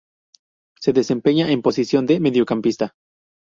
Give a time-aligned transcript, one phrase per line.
[0.79, 2.95] Se desempeñaba en posición de mediocampista.